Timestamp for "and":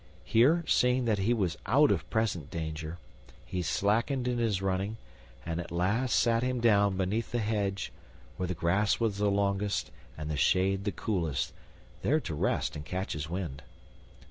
5.45-5.59, 10.17-10.27, 12.75-12.83